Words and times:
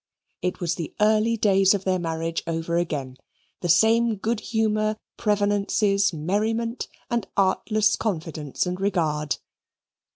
It 0.41 0.59
was 0.59 0.73
the 0.73 0.95
early 0.99 1.37
days 1.37 1.75
of 1.75 1.83
their 1.83 1.99
marriage 1.99 2.41
over 2.47 2.75
again: 2.79 3.17
the 3.59 3.69
same 3.69 4.15
good 4.15 4.39
humour, 4.39 4.97
prevenances, 5.15 6.11
merriment, 6.11 6.87
and 7.11 7.27
artless 7.37 7.95
confidence 7.97 8.65
and 8.65 8.81
regard. 8.81 9.37